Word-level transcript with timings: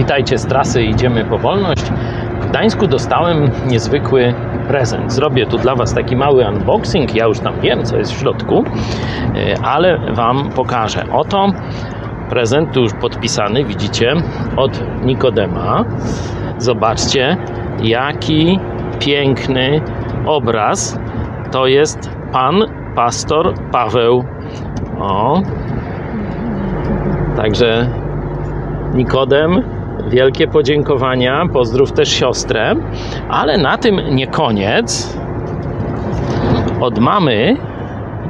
Witajcie 0.00 0.38
z 0.38 0.46
trasy, 0.46 0.82
idziemy 0.82 1.24
po 1.24 1.38
wolność. 1.38 1.82
W 2.40 2.46
Gdańsku 2.50 2.86
dostałem 2.86 3.50
niezwykły 3.66 4.34
prezent. 4.68 5.12
Zrobię 5.12 5.46
tu 5.46 5.58
dla 5.58 5.74
Was 5.74 5.94
taki 5.94 6.16
mały 6.16 6.48
unboxing. 6.48 7.14
Ja 7.14 7.26
już 7.26 7.40
tam 7.40 7.60
wiem, 7.60 7.84
co 7.84 7.96
jest 7.96 8.12
w 8.12 8.18
środku, 8.18 8.64
e, 9.34 9.54
ale 9.62 9.98
Wam 10.14 10.50
pokażę. 10.50 11.04
Oto 11.12 11.48
prezent 12.30 12.76
już 12.76 12.92
podpisany, 12.92 13.64
widzicie, 13.64 14.14
od 14.56 14.84
Nikodema. 15.04 15.84
Zobaczcie, 16.58 17.36
jaki 17.82 18.58
piękny 19.00 19.80
obraz. 20.26 20.98
To 21.50 21.66
jest 21.66 22.10
pan 22.32 22.54
pastor 22.94 23.54
Paweł. 23.72 24.24
O. 24.98 25.42
Także 27.36 27.88
Nikodem, 28.94 29.79
wielkie 30.08 30.48
podziękowania, 30.48 31.46
pozdrów 31.52 31.92
też 31.92 32.08
siostrę, 32.08 32.74
ale 33.28 33.58
na 33.58 33.78
tym 33.78 34.00
nie 34.10 34.26
koniec. 34.26 35.18
Od 36.80 36.98
mamy 36.98 37.56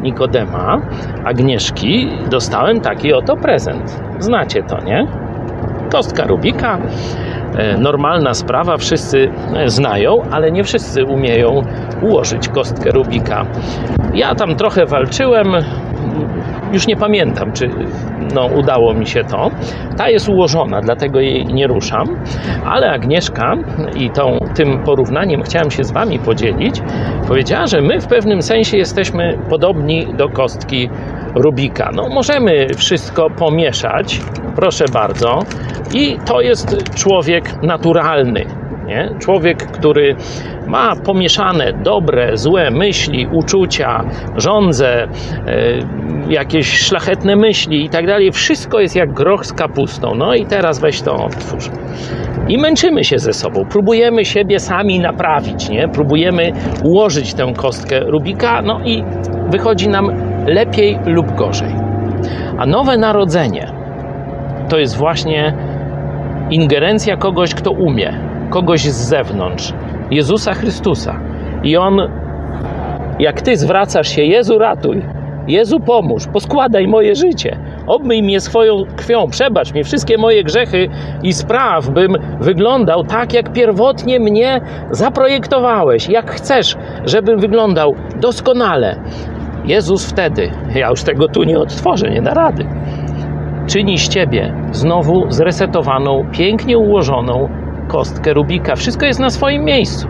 Nikodema, 0.03 0.81
Agnieszki, 1.25 2.09
dostałem 2.31 2.81
taki 2.81 3.13
oto 3.13 3.37
prezent. 3.37 4.01
Znacie 4.19 4.63
to, 4.63 4.81
nie? 4.85 5.07
Kostka 5.93 6.27
Rubika. 6.27 6.79
E, 7.57 7.79
Normalna 7.79 8.35
sprawa, 8.35 8.77
wszyscy 8.77 9.31
e, 9.55 9.69
znają, 9.69 10.23
ale 10.31 10.53
nie 10.53 10.65
wszyscy 10.65 11.05
umieją 11.05 11.63
ułożyć 12.03 12.49
kostkę 12.49 12.91
Rubika. 12.91 13.47
Ja 14.15 14.35
tam 14.35 14.57
trochę 14.57 14.87
walczyłem, 14.87 15.47
już 16.73 16.87
nie 16.87 16.97
pamiętam, 16.97 17.53
czy 17.53 17.71
no, 18.35 18.47
udało 18.47 18.95
mi 18.95 19.07
się 19.07 19.25
to. 19.25 19.51
Ta 19.97 20.09
jest 20.09 20.29
ułożona, 20.29 20.81
dlatego 20.81 21.21
jej 21.21 21.47
nie 21.47 21.67
ruszam, 21.67 22.17
ale 22.65 22.91
Agnieszka 22.91 23.57
i 23.97 24.11
tą, 24.11 24.39
tym 24.55 24.79
porównaniem 24.85 25.43
chciałem 25.43 25.71
się 25.71 25.85
z 25.85 25.93
Wami 25.93 26.19
podzielić. 26.19 26.83
Powiedziała, 27.29 27.67
że 27.67 27.81
my 27.81 28.01
w 28.01 28.07
pewnym 28.07 28.43
sensie 28.43 28.77
jesteśmy 28.77 29.39
podobni 29.49 30.07
do 30.17 30.29
kostki 30.29 30.89
Rubika. 31.35 31.91
No, 31.95 32.09
możemy 32.09 32.67
wszystko 32.77 33.31
pomieszać, 33.31 34.21
proszę 34.57 34.85
bardzo, 34.93 35.39
i 35.95 36.19
to 36.27 36.41
jest 36.41 36.95
człowiek 36.95 37.63
naturalny. 37.63 38.45
Nie? 38.87 39.11
Człowiek, 39.19 39.67
który 39.67 40.17
ma 40.67 40.97
pomieszane 40.97 41.73
dobre, 41.73 42.37
złe 42.37 42.71
myśli, 42.71 43.27
uczucia, 43.33 44.05
żądze, 44.37 45.03
e, 45.03 45.09
jakieś 46.31 46.79
szlachetne 46.79 47.37
myśli 47.37 47.85
i 47.85 47.89
tak 47.89 48.07
dalej. 48.07 48.33
Wszystko 48.33 48.81
jest 48.81 48.97
jak 48.97 49.13
groch 49.13 49.47
z 49.47 49.53
kapustą. 49.53 50.15
No 50.15 50.35
i 50.35 50.47
teraz 50.47 50.81
weź 50.81 51.03
to 51.03 51.15
otwórz. 51.15 51.71
I 52.49 52.59
męczymy 52.59 53.05
się 53.05 53.19
ze 53.19 53.33
sobą. 53.33 53.65
Próbujemy 53.65 54.25
siebie 54.25 54.61
sami 54.61 55.01
naprawić, 55.01 55.69
nie? 55.69 55.89
Próbujemy 55.89 56.53
ułożyć 56.85 57.35
tę 57.35 57.53
kostkę 57.57 58.01
Rubika, 58.01 58.63
no 58.63 58.81
i 58.85 59.05
wychodzi 59.51 59.89
nam 59.89 60.11
lepiej 60.47 60.99
lub 61.07 61.35
gorzej. 61.35 61.75
A 62.59 62.67
nowe 62.67 62.97
narodzenie 62.97 63.73
to 64.69 64.79
jest 64.79 64.97
właśnie 64.97 65.55
ingerencja 66.51 67.17
kogoś, 67.17 67.55
kto 67.55 67.71
umie, 67.71 68.13
kogoś 68.51 68.81
z 68.81 69.09
zewnątrz, 69.09 69.73
Jezusa 70.11 70.55
Chrystusa. 70.55 71.21
I 71.63 71.77
on, 71.77 72.01
jak 73.19 73.43
ty 73.43 73.57
zwracasz 73.57 74.09
się, 74.09 74.23
Jezu, 74.23 74.59
ratuj, 74.59 75.03
Jezu, 75.51 75.81
pomóż, 75.81 76.27
poskładaj 76.33 76.89
moje 76.89 77.15
życie, 77.15 77.59
obmyj 77.87 78.23
mnie 78.23 78.41
swoją 78.41 78.85
krwią, 78.97 79.27
przebacz 79.31 79.75
mi 79.75 79.85
wszystkie 79.85 80.19
moje 80.19 80.45
grzechy 80.45 80.89
i 81.23 81.33
spraw, 81.33 81.91
bym 81.91 82.17
wyglądał 82.41 83.05
tak, 83.05 83.33
jak 83.33 83.53
pierwotnie 83.53 84.21
mnie 84.21 84.61
zaprojektowałeś, 84.91 86.09
jak 86.09 86.31
chcesz, 86.31 86.77
żebym 87.05 87.39
wyglądał 87.39 87.95
doskonale. 88.21 88.97
Jezus 89.65 90.11
wtedy, 90.11 90.51
ja 90.75 90.91
już 90.91 91.03
tego 91.03 91.29
tu 91.29 91.43
nie 91.43 91.59
odtworzę, 91.59 92.11
nie 92.11 92.23
da 92.23 92.35
rady, 92.35 92.67
czyni 93.67 93.99
z 93.99 94.09
ciebie 94.09 94.55
znowu 94.71 95.31
zresetowaną, 95.31 96.25
pięknie 96.33 96.79
ułożoną 96.79 97.49
kostkę 97.89 98.35
Rubika. 98.35 98.77
Wszystko 98.77 99.07
jest 99.07 99.21
na 99.21 99.31
swoim 99.31 99.65
miejscu. 99.65 100.09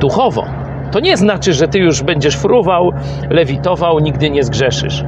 Duchowo. 0.00 0.57
To 0.92 1.00
nie 1.00 1.16
znaczy, 1.16 1.52
że 1.52 1.68
ty 1.68 1.78
już 1.78 2.02
będziesz 2.02 2.36
fruwał, 2.36 2.92
lewitował, 3.30 3.98
nigdy 3.98 4.30
nie 4.30 4.42
zgrzeszysz. 4.42 5.04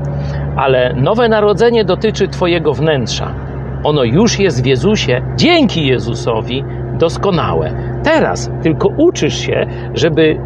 Ale 0.57 0.95
nowe 0.95 1.29
narodzenie 1.29 1.85
dotyczy 1.85 2.29
twojego 2.29 2.73
wnętrza. 2.73 3.35
Ono 3.85 4.05
już 4.05 4.39
jest 4.39 4.63
w 4.63 4.67
Jezusie, 4.67 5.23
dzięki 5.37 5.87
Jezusowi, 5.87 6.65
doskonałe. 6.99 7.73
Teraz 8.05 8.51
tylko 8.63 8.89
uczysz 8.97 9.39
się, 9.39 9.67
żeby 9.95 10.37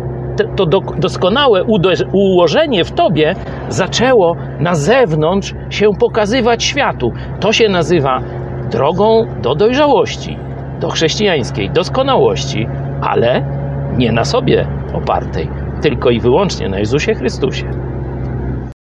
to 0.57 0.67
do, 0.67 0.81
doskonałe 0.81 1.65
ułożenie 2.13 2.85
w 2.85 2.93
tobie 2.93 3.35
zaczęło 3.69 4.37
na 4.61 4.75
zewnątrz 4.75 5.55
się 5.71 5.91
pokazywać 6.01 6.65
światu. 6.65 7.13
To 7.41 7.53
się 7.53 7.69
nazywa 7.69 8.21
drogą 8.71 9.27
do 9.43 9.55
dojrzałości, 9.55 10.39
do 10.81 10.91
chrześcijańskiej 10.91 11.71
doskonałości, 11.71 12.67
ale 13.01 13.43
nie 13.99 14.13
na 14.13 14.25
sobie 14.25 14.67
opartej, 14.93 15.49
tylko 15.83 16.11
i 16.11 16.21
wyłącznie 16.21 16.69
na 16.69 16.79
Jezusie 16.79 17.15
Chrystusie. 17.15 17.84